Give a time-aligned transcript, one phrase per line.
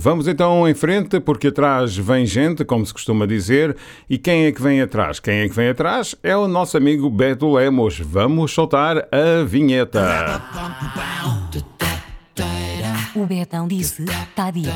[0.00, 3.76] Vamos então em frente, porque atrás vem gente, como se costuma dizer.
[4.08, 5.18] E quem é que vem atrás?
[5.18, 6.14] Quem é que vem atrás?
[6.22, 7.98] É o nosso amigo Beto Lemos.
[7.98, 10.40] Vamos soltar a vinheta.
[13.12, 14.70] O Betão disse, está dito.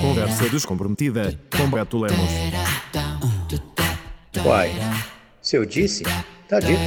[0.00, 2.30] Conversa descomprometida com Beto Lemos.
[4.44, 4.72] Uai,
[5.40, 6.02] se eu disse,
[6.48, 6.80] tá dito.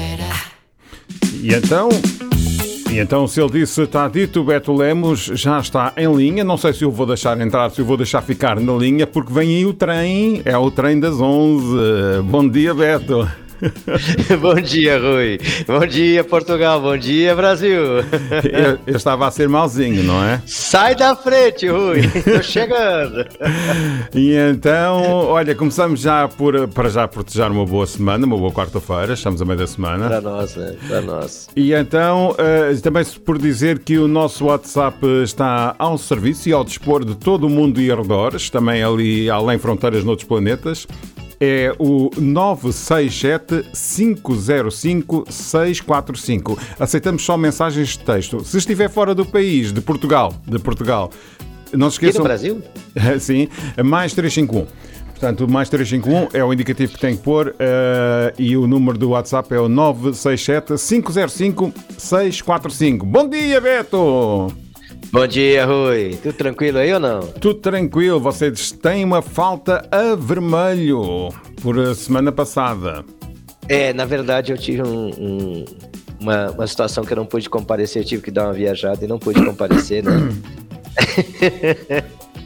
[1.42, 1.88] E então,
[2.94, 6.44] e então, se ele disse está dito, Beto Lemos já está em linha.
[6.44, 9.34] Não sei se eu vou deixar entrar, se eu vou deixar ficar na linha, porque
[9.34, 12.22] vem aí o trem, é o trem das 11.
[12.24, 13.28] Bom dia, Beto.
[14.42, 15.40] bom dia, Rui.
[15.68, 16.82] Bom dia, Portugal.
[16.82, 18.00] Bom dia, Brasil.
[18.52, 20.42] eu, eu, estava a ser malzinho, não é?
[20.46, 22.00] Sai da frente, Rui.
[22.00, 23.26] Estou chegando.
[24.14, 29.14] e então, olha, começamos já por, para já proteger uma boa semana, uma boa quarta-feira.
[29.14, 30.08] Estamos a meio da semana.
[30.08, 30.76] Para nós, né?
[30.88, 31.50] Para nós.
[31.56, 36.64] E então, uh, também por dizer que o nosso WhatsApp está ao serviço e ao
[36.64, 40.88] dispor de todo o mundo e arredores, também ali além fronteiras noutros planetas
[41.44, 46.58] é o 967 505 645.
[46.80, 48.46] Aceitamos só mensagens de texto.
[48.46, 51.12] Se estiver fora do país, de Portugal, de Portugal,
[51.74, 52.22] não se esqueçam.
[52.22, 52.64] E do Brasil?
[53.20, 53.50] Sim,
[53.84, 54.66] mais 351.
[55.12, 57.54] Portanto, mais 351 é o indicativo que tem que pôr uh,
[58.38, 63.06] e o número do WhatsApp é o 967 505 645.
[63.06, 64.63] Bom dia, Beto!
[65.12, 66.18] Bom dia, Rui.
[66.22, 67.20] Tudo tranquilo aí ou não?
[67.22, 68.20] Tudo tranquilo.
[68.20, 71.30] Vocês têm uma falta a vermelho
[71.62, 73.06] por a semana passada.
[73.70, 75.66] É, na verdade eu tive um, um,
[76.20, 78.02] uma, uma situação que eu não pude comparecer.
[78.02, 80.12] Eu tive que dar uma viajada e não pude comparecer, né?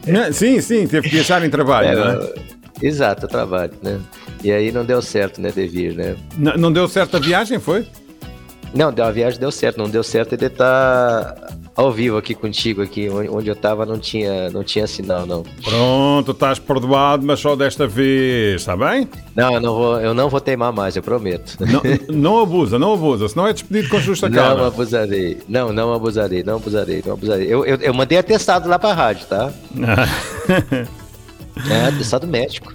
[0.32, 0.86] sim, sim.
[0.86, 2.28] Teve que viajar em trabalho, né?
[2.80, 4.00] Exato, trabalho, né?
[4.42, 6.16] E aí não deu certo, né, de vir, né?
[6.36, 7.84] Não, não deu certo a viagem, foi?
[8.74, 9.78] Não, a viagem deu certo.
[9.78, 11.47] Não deu certo ele estar tá
[11.78, 15.44] ao vivo aqui contigo, aqui onde eu tava não tinha, não tinha sinal, não.
[15.62, 19.08] Pronto, estás perdoado, mas só desta vez, está bem?
[19.36, 21.56] Não, eu não vou, eu não vou teimar mais, eu prometo.
[21.60, 21.80] Não,
[22.12, 24.56] não abusa, não abusa, senão é despedido com justa cara.
[24.56, 27.46] Não abusarei, não, não abusarei, não abusarei, não abusarei.
[27.46, 29.52] Eu, eu, eu mandei atestado lá pra rádio, tá?
[31.70, 32.74] é, atestado médico.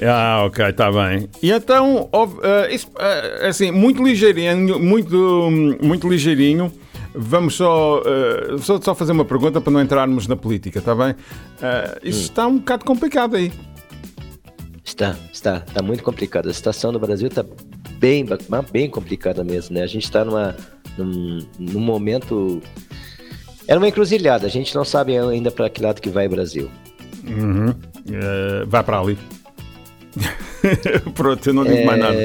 [0.00, 1.28] Ah, ok, está bem.
[1.42, 5.50] E então, uh, isso, uh, assim, muito ligeirinho, muito,
[5.82, 6.72] muito ligeirinho,
[7.14, 11.12] Vamos só, uh, só, só, fazer uma pergunta para não entrarmos na política, está bem?
[11.12, 12.22] Uh, isso hum.
[12.22, 13.52] está um bocado complicado aí.
[14.84, 16.48] Está, está, está muito complicado.
[16.48, 17.44] A situação no Brasil está
[17.98, 18.24] bem,
[18.72, 19.82] bem complicada mesmo, né?
[19.82, 20.56] A gente está numa,
[20.96, 22.62] num, num momento.
[23.66, 26.70] Era uma encruzilhada, a gente não sabe ainda para que lado que vai o Brasil.
[27.24, 27.70] Uhum.
[27.70, 29.18] Uh, vai para ali.
[31.14, 32.16] Pronto, eu não digo é, mais nada.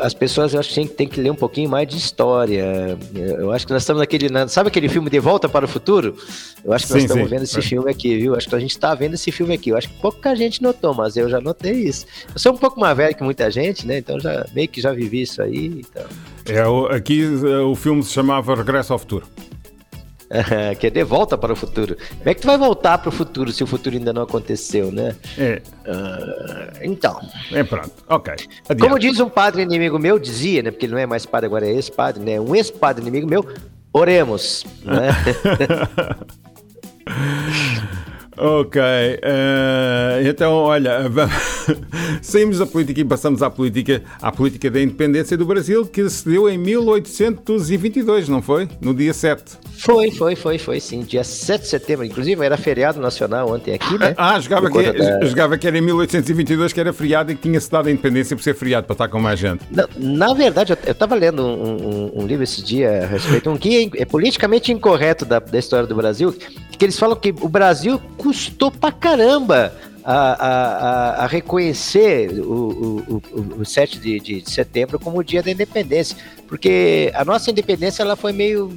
[0.00, 2.96] As pessoas, eu acho que tem que ler um pouquinho mais de história.
[3.14, 4.28] Eu acho que nós estamos naquele.
[4.48, 6.16] Sabe aquele filme De Volta para o Futuro?
[6.64, 7.30] Eu acho que sim, nós estamos sim.
[7.30, 7.62] vendo esse é.
[7.62, 8.34] filme aqui, viu?
[8.34, 9.70] Acho que a gente está vendo esse filme aqui.
[9.70, 12.06] Eu acho que pouca gente notou, mas eu já notei isso.
[12.32, 13.98] Eu sou um pouco mais velho que muita gente, né?
[13.98, 15.80] Então já meio que já vivi isso aí.
[15.80, 16.04] Então...
[16.46, 19.26] É, aqui o filme se chamava Regresso ao Futuro.
[20.78, 21.96] Que é de volta para o futuro.
[21.96, 24.90] Como é que tu vai voltar para o futuro se o futuro ainda não aconteceu,
[24.90, 25.14] né?
[25.38, 25.62] É.
[25.86, 27.20] Uh, então.
[27.52, 28.34] É pronto, ok.
[28.68, 28.80] Adiante.
[28.80, 30.70] Como diz um padre inimigo meu, dizia, né?
[30.70, 32.40] Porque ele não é mais padre, agora é ex-padre, né?
[32.40, 33.46] Um ex-padre inimigo meu,
[33.92, 34.64] oremos.
[34.84, 35.08] Né?
[38.38, 41.10] Ok, uh, então olha,
[42.20, 46.28] saímos da política e passamos à política, à política da independência do Brasil, que se
[46.28, 48.68] deu em 1822, não foi?
[48.80, 49.42] No dia 7.
[49.78, 53.98] Foi, foi, foi, foi sim, dia 7 de setembro, inclusive era feriado nacional ontem aqui,
[53.98, 54.14] né?
[54.18, 55.24] Ah, jogava que, da...
[55.24, 58.36] jogava que era em 1822 que era feriado e que tinha se dado a independência
[58.36, 59.64] por ser feriado, para estar com mais gente.
[59.70, 63.56] Na, na verdade, eu estava lendo um, um, um, livro esse dia a respeito, um
[63.56, 66.34] que é, é politicamente incorreto da, da história do Brasil,
[66.76, 69.72] que eles falam que o Brasil custou pra caramba
[70.02, 72.42] a, a, a reconhecer o,
[73.08, 76.16] o, o, o 7 de, de, setembro como o dia da independência,
[76.48, 78.76] porque a nossa independência ela foi meio,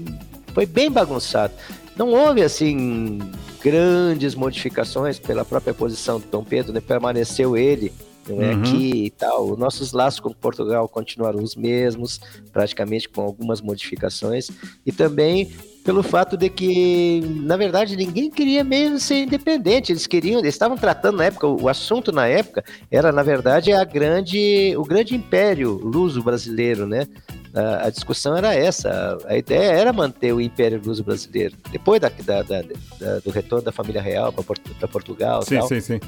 [0.53, 1.51] foi bem bagunçada.
[1.97, 3.17] Não houve assim
[3.59, 6.79] grandes modificações pela própria posição do Dom Pedro, né?
[6.79, 7.91] permaneceu ele
[8.29, 8.61] não é uhum.
[8.61, 9.51] aqui e tal.
[9.51, 12.19] Os nossos laços com Portugal continuaram os mesmos,
[12.51, 14.49] praticamente com algumas modificações,
[14.85, 15.51] e também
[15.83, 19.91] pelo fato de que, na verdade, ninguém queria mesmo ser independente.
[19.91, 23.83] Eles queriam, eles estavam tratando na época, o assunto na época era, na verdade, a
[23.83, 27.07] grande, o grande império luso brasileiro, né?
[27.53, 29.17] A, a discussão era essa.
[29.25, 33.65] A ideia era manter o império luso brasileiro depois da, da, da, da do retorno
[33.65, 35.41] da família real para Portugal.
[35.41, 35.67] Sim, tal.
[35.67, 35.99] sim, sim.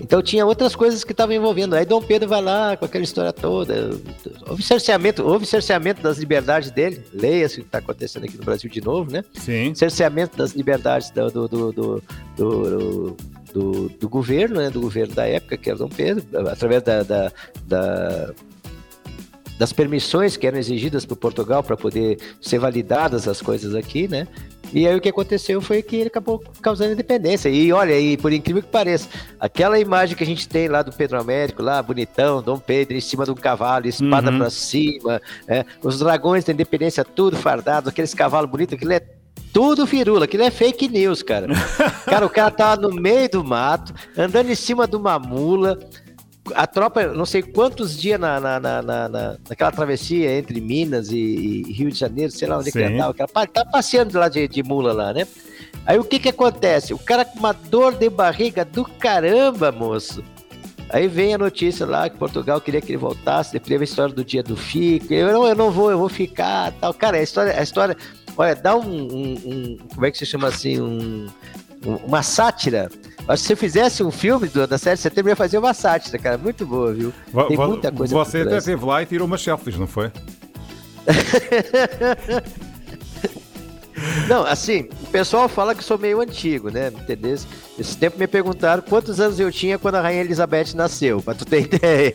[0.00, 1.74] Então tinha outras coisas que estavam envolvendo.
[1.74, 3.90] Aí Dom Pedro vai lá com aquela história toda.
[4.48, 7.02] Houve cerceamento, houve cerceamento das liberdades dele.
[7.12, 9.24] Leia-se o que está acontecendo aqui no Brasil de novo, né?
[9.34, 9.74] Sim.
[9.74, 13.16] Cerceamento das liberdades do, do, do, do,
[13.52, 14.70] do, do, governo, né?
[14.70, 17.32] Do governo da época, que era Dom Pedro, através da, da,
[17.66, 18.34] da
[19.58, 24.26] das permissões que eram exigidas por Portugal para poder ser validadas as coisas aqui, né?
[24.72, 27.48] E aí o que aconteceu foi que ele acabou causando independência.
[27.48, 29.08] E olha aí, por incrível que pareça,
[29.40, 33.00] aquela imagem que a gente tem lá do Pedro Américo, lá bonitão, Dom Pedro em
[33.00, 34.38] cima de um cavalo, espada Uhum.
[34.38, 39.00] para cima, é, os dragões da independência tudo fardado, aqueles cavalos bonitos, aquilo é
[39.52, 41.46] tudo firula, aquilo é fake news, cara.
[42.04, 45.78] cara, o cara tava no meio do mato, andando em cima de uma mula,
[46.54, 51.10] a tropa, não sei quantos dias na, na, na, na- na- naquela travessia entre Minas
[51.10, 51.16] e,
[51.66, 52.84] e Rio de Janeiro, sei lá onde que Sim.
[52.84, 55.26] ele tava, pa- tá passeando lá de, de mula lá, né?
[55.86, 56.92] Aí o que que acontece?
[56.92, 60.22] O cara com uma dor de barriga do caramba, moço.
[60.90, 64.14] Aí vem a notícia lá que Portugal queria que ele voltasse, depois teve a história
[64.14, 65.12] do dia do fico.
[65.12, 66.94] Eu não, eu não vou, eu vou ficar, tal.
[66.94, 67.94] Cara, a história, a história,
[68.36, 71.26] olha, dá um, um- um- como é que se chama assim, um-
[72.06, 72.90] uma sátira.
[73.28, 75.74] Acho que se você fizesse um filme do- da série de setembro, ia fazer uma
[75.74, 77.12] sátira, cara, muito boa, viu?
[77.46, 80.10] Tem muita coisa Você até esteve lá e tirou umas selfies, não foi?
[84.28, 86.88] Não, assim, o pessoal fala que sou meio antigo, né?
[86.88, 87.36] Entendeu?
[87.78, 91.44] Esse tempo me perguntaram quantos anos eu tinha quando a Rainha Elizabeth nasceu, pra tu
[91.44, 92.14] ter ideia.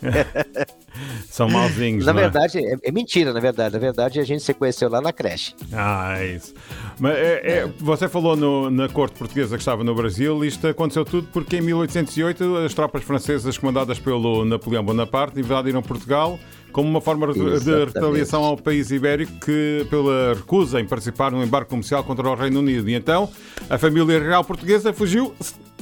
[1.29, 2.23] São malzinhos, na não é?
[2.23, 3.73] verdade, é, é mentira, na verdade.
[3.73, 5.53] Na verdade, a gente se conheceu lá na creche.
[5.71, 6.53] Ah, é isso.
[6.99, 11.03] Mas é- é, você falou no- na corte portuguesa que estava no Brasil, isto aconteceu
[11.03, 16.39] tudo porque em 1808 as tropas francesas comandadas pelo Napoleão Bonaparte invadiram Portugal
[16.71, 17.93] como uma forma de- de Exatamente.
[17.93, 22.59] retaliação ao país ibérico que, pela recusa em participar num embarque comercial contra o Reino
[22.59, 22.89] Unido.
[22.89, 23.29] E então
[23.69, 25.33] a família real portuguesa fugiu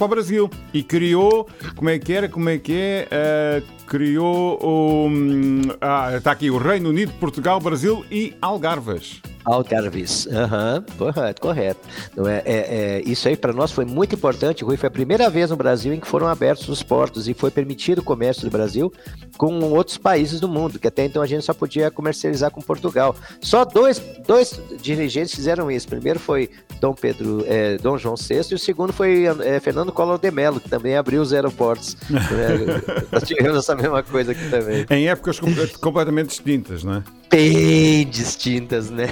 [0.01, 4.57] para o Brasil e criou, como é que era, como é que é, Ah, criou
[4.59, 9.21] o, hum, ah, está aqui o Reino Unido, Portugal, Brasil e Algarves.
[9.45, 10.27] Algarves.
[10.27, 11.79] Aham, correto, correto.
[12.15, 14.77] Não é, é- é- isso aí para nós foi muito importante, Rui.
[14.77, 17.99] Foi a primeira vez no Brasil em que foram abertos os portos e foi permitido
[17.99, 18.91] o comércio do Brasil
[19.38, 23.15] com outros países do mundo, que até então a gente só podia comercializar com Portugal.
[23.41, 25.88] Só dois, dois dirigentes fizeram isso.
[25.88, 26.49] O primeiro foi
[26.79, 30.59] Dom Pedro, é, Dom João VI, e o segundo foi é, Fernando Collor de Mello,
[30.59, 31.95] que também abriu os aeroportos.
[32.31, 34.85] É, nós tivemos essa mesma coisa aqui também.
[34.89, 35.47] Em épocas com-
[35.81, 37.03] completamente distintas, não é?
[37.31, 39.07] Bem distintas, né?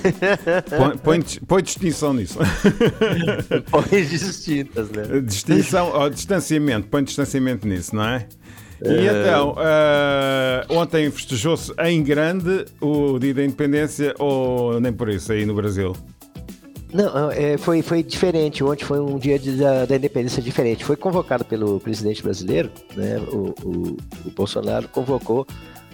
[0.77, 2.37] Põe, põe, põe distinção nisso.
[3.89, 5.21] Bem distintas, né?
[5.21, 8.27] Distinção, ó, distanciamento, põe distanciamento nisso, não é?
[8.83, 15.31] E então, ah, ontem festejou-se em grande o Dia da Independência ou nem por isso
[15.31, 15.93] aí no Brasil?
[16.93, 18.63] Não, é, foi, foi diferente.
[18.63, 20.83] Ontem foi um dia de- da, da independência diferente.
[20.83, 23.19] Foi convocado pelo presidente brasileiro, né?
[23.31, 25.45] O, o, o Bolsonaro convocou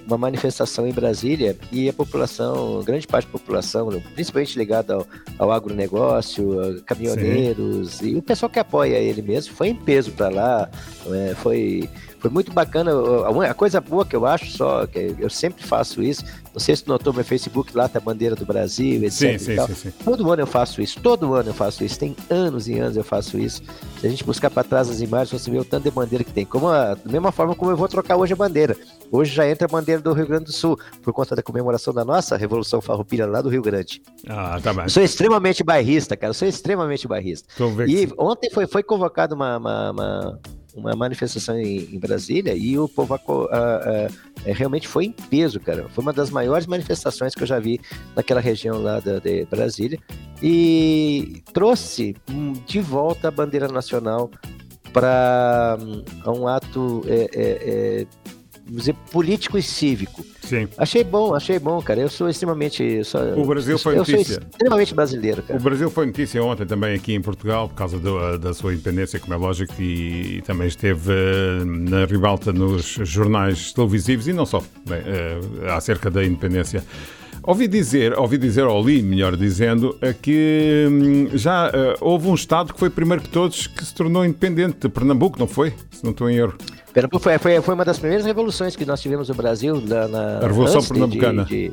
[0.06, 5.07] uma manifestação em Brasília e a população, grande parte da população, principalmente ligada ao,
[5.38, 10.30] ao agronegócio, a caminhoneiros e o pessoal que apoia ele mesmo, foi em peso para
[10.30, 10.69] lá.
[11.06, 11.90] né, foi,
[12.25, 12.92] foi muito bacana.
[13.48, 16.88] A coisa boa que eu acho só, que eu sempre faço isso, não sei se
[16.88, 19.12] notou meu Facebook lá, tá a bandeira do Brasil, etc.
[19.12, 19.92] Sim, sim, sim, sim.
[20.04, 23.04] Todo ano eu faço isso, todo ano eu faço isso, tem anos e anos eu
[23.04, 23.62] faço isso.
[24.01, 26.31] Se a gente buscar para trás as imagens, você vê o tanto de bandeira que
[26.31, 26.45] tem.
[26.45, 28.75] Como a- da mesma forma como eu vou trocar hoje a bandeira.
[29.12, 32.04] Hoje já entra a bandeira do Rio Grande do Sul, por conta da comemoração da
[32.04, 34.01] nossa Revolução Farroupilha lá do Rio Grande.
[34.27, 34.86] Ah, tá bem.
[34.86, 37.48] Eu sou extremamente bairrista, cara, eu sou extremamente bairrista.
[37.88, 40.39] E ontem foi, foi convocada uma, uma, uma,
[40.75, 43.17] uma manifestação em, em Brasília e o povo
[44.46, 45.88] é, realmente foi em peso, cara.
[45.89, 47.79] Foi uma das maiores manifestações que eu já vi
[48.15, 49.98] naquela região lá da, de Brasília
[50.44, 54.29] e trouxe hum, de volta a bandeira nacional
[54.91, 55.77] para
[56.27, 58.08] um ato é, é, é,
[58.67, 60.25] dizer, político e cívico.
[60.41, 60.67] Sim.
[60.77, 62.00] Achei bom, achei bom, cara.
[62.01, 62.84] Eu sou extremamente.
[62.84, 64.41] eu sou- O Brasil foi notícia.
[64.51, 65.60] extremamente brasileiro, cara.
[65.60, 69.19] O Brasil foi notícia ontem também aqui em Portugal por causa do- da sua independência,
[69.19, 74.62] como é lógico, e também esteve eh, na ribalta nos jornais televisivos e não só,
[74.88, 75.39] bem, eh,
[75.72, 76.84] acerca da independência.
[77.43, 82.34] Ouvi dizer, ouvi dizer, ou li, melhor dizendo, eh, que hum, já eh, houve um
[82.34, 85.72] Estado que foi primeiro que todos que se tornou independente, Pernambuco, não foi?
[85.91, 86.55] Se não estou em erro.
[86.96, 89.82] Pernambuco foi, foi, foi uma das primeiras revoluções que nós tivemos no Brasil.
[89.82, 91.44] Na, na- A Revolução Pernambucana.
[91.46, 91.70] de-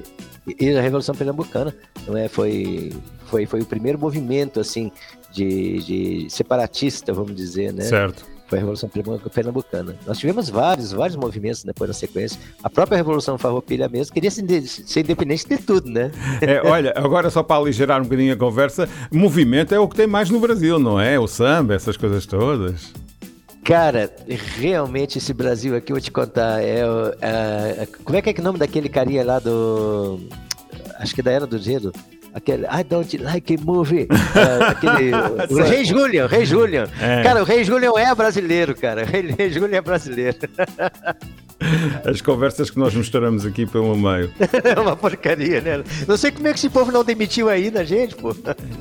[0.46, 1.72] de- e a Revolução Pernambucana.
[2.06, 2.28] Não é?
[2.28, 2.92] foi,
[3.26, 4.90] foi, foi o primeiro movimento assim
[5.32, 5.78] de,
[6.24, 7.84] de separatista, vamos dizer, né?
[7.84, 8.24] Certo.
[8.48, 9.96] Foi a Revolução Pernambu- Pernambucana.
[10.06, 12.38] Nós tivemos vários, vários movimentos depois na sequência.
[12.62, 16.10] A própria Revolução Farroupilha mesmo queria ser independente de tudo, né?
[16.42, 20.06] É, olha, agora só para aligerar um bocadinho a conversa, movimento é o que tem
[20.08, 21.18] mais no Brasil, não é?
[21.18, 22.92] O samba, essas coisas todas.
[23.64, 24.10] Cara,
[24.58, 26.80] realmente esse Brasil aqui, eu vou te contar, é,
[27.20, 30.20] é, é- como é que é o nome daquele carinha lá do,
[30.98, 31.92] acho que é da Era do Gelo,
[32.34, 35.12] aquele I don't like movie, é, aquele,
[35.48, 36.88] o, Rei Julian, Rei Julian.
[37.00, 37.22] É.
[37.22, 40.38] Cara, o Rei Julian é brasileiro, cara, o Rei, Julian é brasileiro.
[42.04, 44.32] As conversas que nós mostramos aqui pelo meio.
[44.64, 45.84] É uma porcaria, né?
[46.08, 48.34] Não sei como é que esse povo não demitiu ainda a gente, pô.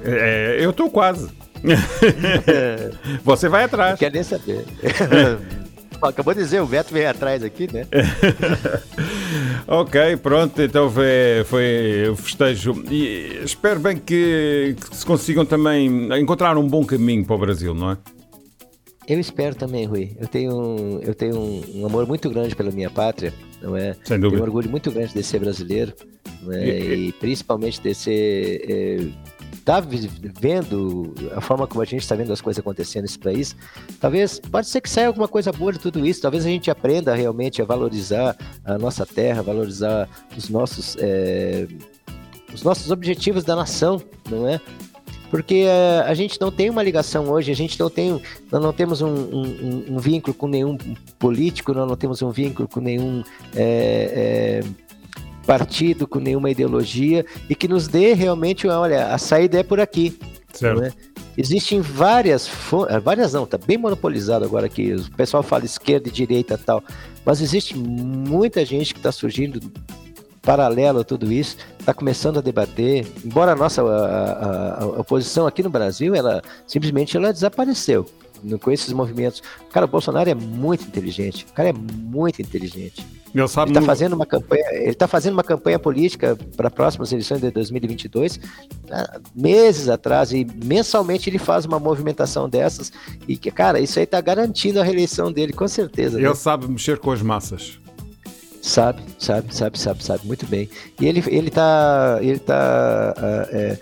[0.03, 1.29] É, eu estou quase.
[3.23, 3.91] Você vai atrás.
[3.91, 4.65] Não quer nem saber.
[6.01, 7.85] Acabou de dizer, o Beto veio atrás aqui, né?
[9.67, 12.83] Ok, pronto, então foi, foi o festejo.
[12.89, 17.73] E espero bem que, que se consigam também encontrar um bom caminho para o Brasil,
[17.73, 17.97] não é?
[19.07, 20.11] Eu espero também, Rui.
[20.19, 23.95] Eu tenho, um- eu tenho um, um amor muito grande pela minha pátria, não é?
[24.03, 24.29] Sem dúvida.
[24.29, 25.93] Tenho um orgulho muito grande de ser brasileiro,
[26.41, 26.67] não é?
[26.67, 29.13] E- e, principalmente de ser.
[29.61, 33.19] É, tá vi- vendo a forma como a gente está vendo as coisas acontecendo nesse
[33.19, 33.55] país,
[33.99, 36.21] talvez pode ser que saia alguma coisa boa de tudo isso.
[36.21, 41.67] Talvez a gente aprenda realmente a valorizar a nossa terra, valorizar os nossos é,
[42.53, 44.59] os nossos objetivos da nação, não é?
[45.29, 48.73] Porque eh, a gente não tem uma ligação hoje, a gente não tem, nós não
[48.73, 50.77] temos um, um- um- vínculo com nenhum
[51.17, 53.23] político, nós não temos um vínculo com nenhum
[53.55, 54.61] eh,
[55.45, 60.17] partido, com nenhuma ideologia e que nos dê realmente, olha, a saída é por aqui.
[60.53, 60.79] Certo.
[60.79, 60.91] não é?
[61.38, 62.50] Existem várias,
[62.89, 64.93] eh, várias não, tá bem monopolizado agora aqui.
[64.93, 66.83] O pessoal fala esquerda e direita tal,
[67.25, 69.60] mas existe muita gente que está surgindo
[70.41, 73.05] paralelo a tudo isso, está começando a debater.
[73.24, 78.05] Embora a nossa a, a- a oposição aqui no Brasil, ela simplesmente ela desapareceu
[78.60, 79.41] com esses movimentos.
[79.71, 81.45] Cara, o Bolsonaro é muito inteligente.
[81.50, 83.05] O cara é muito inteligente.
[83.33, 87.12] Ele sabe Ele está fazendo uma campanha, ele tá fazendo uma campanha política para próximas
[87.12, 88.39] eleições de 2022,
[88.91, 92.91] há meses atrás e mensalmente ele faz uma movimentação dessas
[93.27, 96.17] e que, cara, isso aí está garantindo a reeleição dele com certeza.
[96.17, 96.25] né?
[96.25, 97.79] ele sabe mexer com as massas.
[98.62, 100.69] Sabe, sabe, sabe, sabe, sabe, muito bem.
[101.00, 103.79] E ele, ele tá, ele tá ah, é,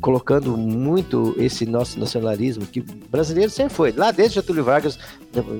[0.00, 3.92] colocando muito esse nosso nacionalismo, que brasileiro sempre foi.
[3.92, 4.98] Lá desde Getúlio Vargas,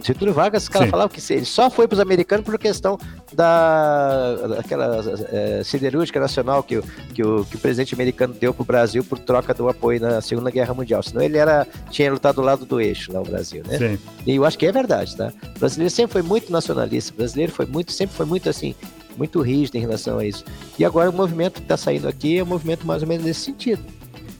[0.04, 2.97] Getúlio Vargas, os caras falavam que ele só foi para os americanos por questão
[3.33, 8.62] da daquela é, siderúrgica nacional que, o- que, o, que o presidente americano deu para
[8.62, 11.02] o Brasil por troca do apoio na Segunda Guerra Mundial.
[11.02, 13.78] Senão ele era, tinha lutado do lado do eixo lá no Brasil, né?
[13.78, 13.99] Sim.
[14.26, 15.33] E eu acho que é verdade, tá?
[15.56, 18.75] O brasileiro sempre foi muito nacionalista, o brasileiro foi muito, sempre foi muito assim,
[19.16, 20.44] muito rígido em relação a isso.
[20.78, 23.40] E agora o movimento que está saindo aqui é um movimento mais ou menos nesse
[23.40, 23.83] sentido.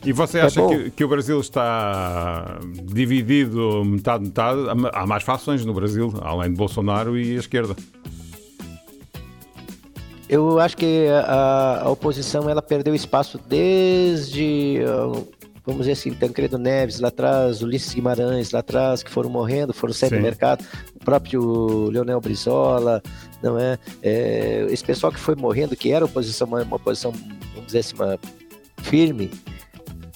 [0.05, 0.69] E você É acha bom.
[0.69, 4.61] que, que o Brasil está dividido metade-metade?
[4.93, 7.75] Há- mais fações no Brasil, além de Bolsonaro e a esquerda.
[10.29, 15.21] Eu acho que a, a oposição ela perdeu espaço desde, ah,
[15.65, 19.93] vamos dizer assim, Tancredo Neves lá atrás, Ulisses Guimarães lá atrás, que foram morrendo, foram
[19.93, 20.65] saindo do mercado,
[21.01, 23.03] o próprio Leonel Brizola,
[23.43, 23.79] não é?
[24.03, 27.13] É, Esse pessoal que foi morrendo, que era oposição, uma, uma oposição,
[27.53, 28.19] vamos dizer assim, uma
[28.83, 29.31] firme,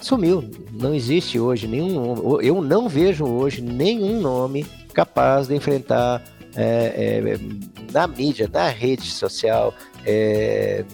[0.00, 0.48] sumiu.
[0.72, 2.40] Não existe hoje nenhum.
[2.40, 6.22] Eu não vejo hoje nenhum nome capaz de enfrentar
[6.56, 7.38] é, é,
[7.92, 9.72] na mídia, na rede social,
[10.04, 10.84] é,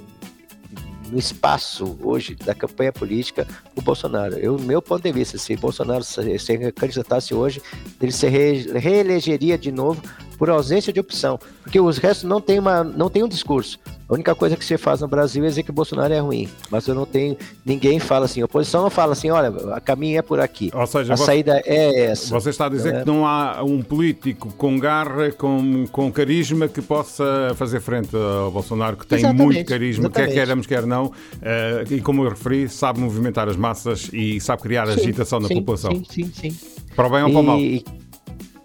[1.10, 3.46] no espaço hoje da campanha política
[3.76, 4.34] o Bolsonaro.
[4.34, 7.62] Eu, meu ponto de vista, se Bolsonaro se, se candidatasse hoje,
[8.00, 10.02] ele se re, reelegeria de novo
[10.38, 13.78] por ausência de opção, porque os restos não tem uma, não tem um discurso.
[14.06, 16.46] A única coisa que se faz no Brasil é dizer que o Bolsonaro é ruim,
[16.70, 20.18] mas eu não tenho ninguém fala assim, a oposição não fala assim, olha, a caminho
[20.18, 20.70] é por aqui.
[20.74, 22.28] Ou seja, A você, saída é essa.
[22.38, 23.00] você está a dizer Não é?
[23.00, 27.24] que não há um político com garra, com, com carisma, que possa
[27.56, 30.34] fazer frente ao Bolsonaro, que tem muito carisma, quer exatamente.
[30.34, 31.10] queiramos, quer não,
[31.40, 35.48] eh, e como eu referi, sabe movimentar as massas e sabe criar Sim, agitação na
[35.48, 35.92] sim, população.
[35.92, 36.56] Sim, sim, sim.
[36.94, 37.58] Para o bem ou para o mal.
[37.58, 37.84] E,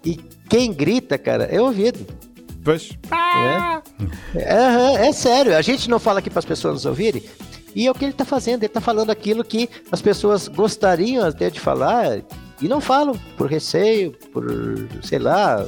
[0.04, 2.04] e quem grita, cara, é ouvido.
[2.62, 2.90] Pois.
[4.36, 7.22] Aham, é sério, a gente não fala aqui para as pessoas nos ouvirem.
[7.74, 11.24] E é o que ele está fazendo, ele está falando aquilo que as pessoas gostariam
[11.24, 12.20] até de falar
[12.60, 14.44] e não falam, por receio, por,
[15.02, 15.64] sei lá,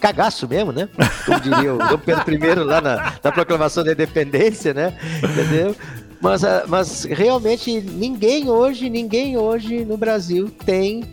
[0.00, 0.88] cagaço mesmo, né?
[1.26, 4.96] Como diria o Dom Pedro I lá na, na proclamação da independência, né?
[5.18, 5.76] Entendeu?
[6.22, 11.04] Mas, ah, mas realmente ninguém hoje, ninguém hoje no Brasil tem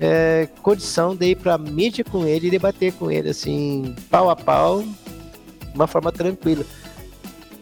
[0.00, 4.36] é, condição de ir para mídia com ele e debater com ele assim, pau a
[4.36, 6.64] pau, de uma forma tranquila.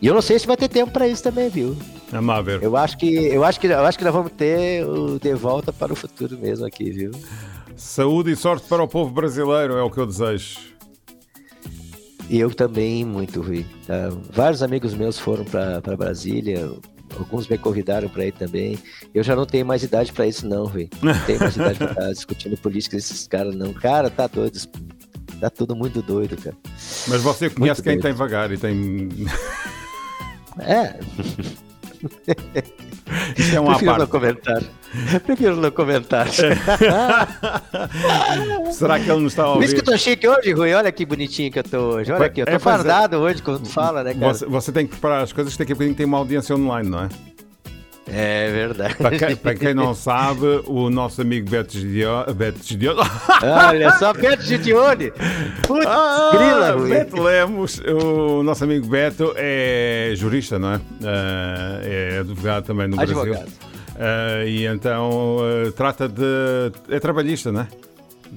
[0.01, 1.77] E eu não sei se vai ter tempo para isso também, viu?
[2.11, 2.63] Vamos lá ver.
[2.63, 5.73] Eu acho que eu acho que eu acho que nós vamos ter o de volta
[5.73, 7.11] para o futuro mesmo aqui, viu?
[7.75, 10.59] Saúde e sorte para o povo brasileiro é o que eu desejo.
[12.29, 13.65] E eu também muito, Rui.
[13.87, 14.11] tá?
[14.31, 16.71] Vários amigos meus foram para Brasília.
[17.19, 18.79] Alguns me convidaram para ir também.
[19.15, 20.89] Eu já não tenho mais idade para isso, não, velho.
[21.03, 23.73] Não tenho mais idade para estar discutindo política desses caras, não.
[23.73, 24.59] Cara, tá doido.
[25.41, 26.57] Tá tudo muito doido, cara.
[27.09, 28.03] Mas você conhece Muito quem doido.
[28.03, 29.09] tem vagar e tem.
[30.61, 30.99] É,
[33.37, 34.11] Isto é um à prefiro não parte.
[34.11, 34.63] comentar.
[35.25, 36.27] Prefiro não comentar.
[38.73, 40.73] Será que ele nos está a Por isso que eu tô chique hoje, Rui.
[40.75, 42.13] Olha que bonitinho que eu tô hoje.
[42.13, 42.79] Olha aqui, eu É, tô pois é.
[42.79, 44.35] fardado hoje quando tu fala, né, cara?
[44.35, 46.89] Você, você tem que preparar as coisas que daqui a bocadinho tem uma audiência online,
[46.89, 47.09] não é?
[48.09, 48.95] É verdade.
[48.97, 52.25] Para quem, para quem não sabe, o nosso amigo Beto Gideon.
[52.35, 52.95] Beto Gideon.
[53.43, 55.13] Olha só, Pedro Gidione.
[55.67, 56.89] Putz, Ah, grila.
[56.89, 60.81] Beto Lemos, o nosso amigo Beto é jurista, não é?
[61.05, 63.35] Ah, é advogado também no Advogado.
[63.35, 63.53] Brasil.
[63.99, 66.23] Ah, e então ah, trata de.
[66.89, 67.69] É trabalhista, não é?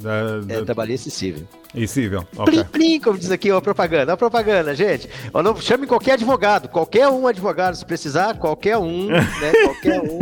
[0.01, 1.47] Da, É da, trabalhista e civil.
[1.75, 2.21] e civil.
[2.45, 2.63] Plim, Ok.
[2.71, 5.09] plim, como diz aqui, ó, propaganda, ó, propaganda, gente.
[5.33, 9.21] Ó, não, chame qualquer advogado, qualquer um advogado, se precisar, qualquer um, né,
[9.65, 10.19] qualquer um.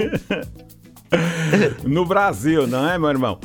[1.86, 3.39] No Brasil, não é, meu irmão?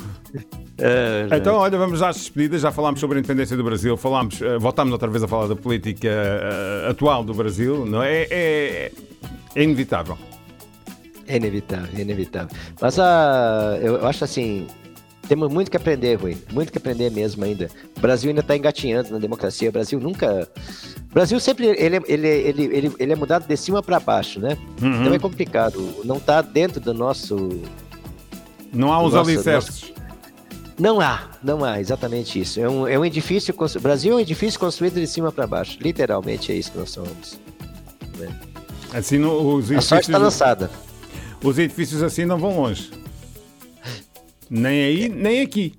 [0.78, 2.62] É, Então, olha, vamos às despedidas.
[2.62, 5.54] Já falámos sobre a independência do Brasil, falámos, eh, voltámos outra vez a falar da
[5.54, 8.22] política eh, atual do Brasil, não é?
[8.30, 8.92] É,
[9.54, 10.18] é inevitável.
[11.28, 12.56] É inevitável, é inevitável.
[12.80, 14.66] Mas ah, eu, eu acho assim,
[15.28, 16.36] temos muito que aprender, Rui.
[16.52, 17.68] Muito que aprender mesmo ainda.
[17.96, 19.68] O Brasil ainda está engatinhando na democracia.
[19.68, 20.48] O Brasil nunca.
[21.10, 24.40] O Brasil sempre ele, é- ele, ele, ele, ele é mudado de cima para baixo,
[24.40, 24.56] né?
[24.80, 25.00] Uhum.
[25.02, 25.94] Então é complicado.
[26.04, 27.60] Não está dentro do nosso.
[28.72, 29.92] Não há Nossa, alicerces.
[30.78, 32.58] Não há, não há, exatamente isso.
[32.58, 33.54] É um, é um edifício.
[33.56, 35.76] O Brasil é um edifício construído de cima para baixo.
[35.80, 37.38] Literalmente é isso que nós somos.
[38.92, 40.70] Assim, não- os, A sorte está edifícios, lançada.
[41.42, 42.90] os edifícios assim não vão longe.
[44.54, 45.74] Nem aí, nem aqui.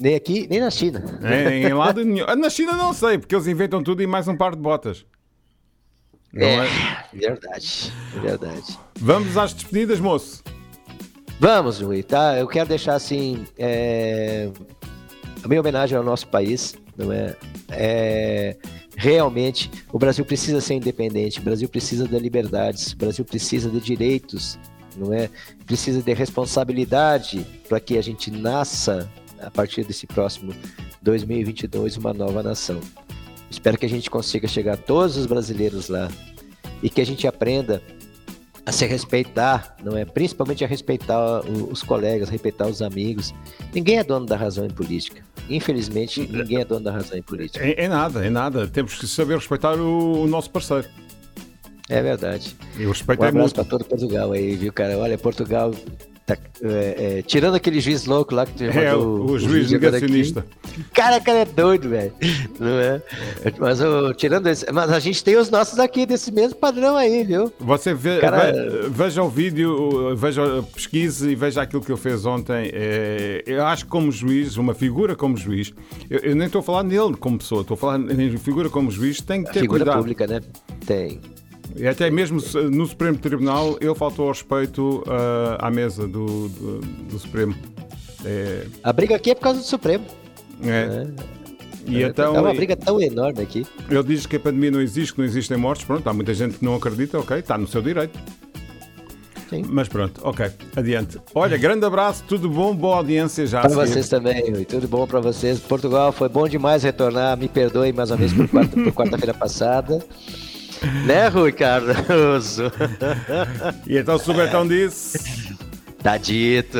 [0.00, 1.02] Nem aqui, nem na China.
[1.20, 2.24] Nem em lado nenhum.
[2.28, 5.04] Ah, Na China não sei, porque eles inventam tudo e mais um par de botas.
[6.32, 6.68] Não é?
[7.12, 7.92] Verdade,
[8.22, 8.78] verdade.
[8.96, 10.40] Vamos às despedidas, moço.
[11.40, 12.38] Vamos, Rui, tá?
[12.38, 14.48] Eu quero deixar assim é,
[15.42, 17.34] a minha homenagem ao nosso país, não é?
[17.70, 18.56] É,
[18.96, 23.80] realmente o Brasil precisa ser independente, o Brasil precisa de liberdades, o Brasil precisa de
[23.80, 24.56] direitos,
[24.96, 25.30] não é?
[25.66, 30.52] Precisa de responsabilidade para que a gente nasça a partir desse próximo
[31.02, 32.80] 2022 uma nova nação.
[33.50, 36.08] Espero que a gente consiga chegar a todos os brasileiros lá
[36.82, 37.82] e que a gente aprenda
[38.64, 40.04] a se respeitar, não é?
[40.04, 43.34] Principalmente a respeitar os colegas, respeitar os amigos.
[43.74, 45.22] Ninguém é dono da razão em política.
[45.48, 47.64] Infelizmente, ninguém é dono da razão em política.
[47.64, 48.68] É, é nada, é nada.
[48.68, 50.88] Temos que saber respeitar o, o nosso parceiro.
[51.90, 52.56] É verdade.
[52.78, 53.54] E o respeito Um é abraço muito.
[53.56, 54.96] para todo Portugal aí, viu, cara?
[54.96, 55.72] Olha, Portugal.
[56.24, 59.68] tá, é, é, tirando aquele juiz louco lá que tu É, mandou o, o juiz
[59.72, 60.46] negacionista.
[60.94, 62.12] Cara, cara é doido, velho.
[62.60, 63.02] Não é?
[63.58, 67.24] Mas o, tirando esse, mas a gente tem os nossos aqui desse mesmo padrão aí,
[67.24, 67.52] viu?
[67.58, 72.24] Você vê, Cara- ve- veja o vídeo, veja, pesquise e veja aquilo que eu fez
[72.24, 72.70] ontem.
[72.72, 75.72] É, eu acho que como juiz, uma figura como juiz,
[76.08, 78.88] eu, eu nem estou a falar nele como pessoa, estou a falar em figura como
[78.92, 79.98] juiz, tem que ter Figura cuidado.
[79.98, 80.40] pública, né?
[80.86, 81.20] Tem.
[81.76, 86.78] E até mesmo no Supremo Tribunal, ele faltou ao respeito ah, à mesa do, do,
[87.10, 87.54] do Supremo.
[88.24, 90.04] É, A briga aqui é por causa do Supremo.
[90.62, 91.06] é.
[91.86, 93.66] E É, então, é uma briga tão enorme aqui.
[93.88, 95.84] ele diz que a pandemia não existe, que não existem mortes.
[95.84, 98.16] Pronto, há muita gente que não acredita, ok, está no seu direito.
[99.48, 99.64] Sim.
[99.68, 101.18] Mas pronto, ok, adiante.
[101.34, 103.62] Olha, grande abraço, tudo bom, boa audiência já.
[103.62, 104.64] Para vocês também, Rui.
[104.66, 105.58] Tudo bom para vocês.
[105.58, 107.36] Portugal foi bom demais retornar.
[107.36, 110.04] Me perdoe mais uma vez por quarta- por quarta-feira passada.
[111.04, 112.72] Né, Rui Cardoso?
[113.86, 115.56] E então, se o Betão disse,
[116.02, 116.78] Tá dito.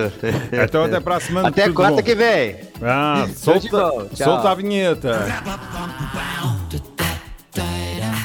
[0.65, 1.49] então até para a semana.
[1.49, 2.03] Até quarta bom.
[2.03, 2.57] que vem.
[2.83, 5.27] Ah, solta, solta a vinheta.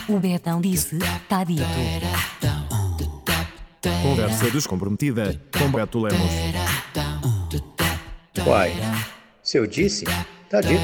[0.07, 0.97] O Betão disse,
[1.27, 1.63] tá dito.
[4.01, 6.31] Conversa descomprometida com Beto Lemos.
[8.45, 8.71] Uai,
[9.43, 10.05] se eu disse,
[10.49, 10.79] tá dito.